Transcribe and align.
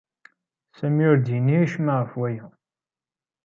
Sami 0.77 1.03
ur 1.11 1.17
d-yenni 1.19 1.55
acemma 1.63 1.93
ɣef 1.95 2.11
waya. 2.19 2.45